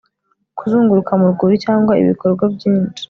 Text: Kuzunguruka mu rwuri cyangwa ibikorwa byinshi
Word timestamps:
Kuzunguruka 0.57 1.11
mu 1.21 1.27
rwuri 1.33 1.55
cyangwa 1.65 1.93
ibikorwa 2.01 2.43
byinshi 2.55 2.99